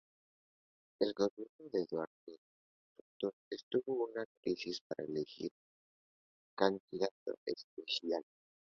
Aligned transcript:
El 0.99 1.13
gobierno 1.13 1.69
de 1.71 1.85
Duarte 1.85 2.39
Frutos 3.19 3.35
tuvo 3.69 4.07
una 4.07 4.25
crisis 4.41 4.81
para 4.81 5.03
elegir 5.05 5.51
candidato 6.55 7.35
presidencial. 7.45 8.23